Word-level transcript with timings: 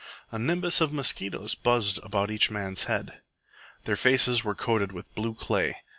A 0.31 0.39
nimbus 0.39 0.81
of 0.81 0.91
mosquitoes 0.91 1.53
buzzed 1.53 1.99
about 2.01 2.31
each 2.31 2.49
man's 2.49 2.85
head. 2.85 3.21
Their 3.85 3.95
faces 3.95 4.43
were 4.43 4.55
coated 4.55 4.91
with 4.91 5.13
blue 5.13 5.35
clay. 5.35 5.77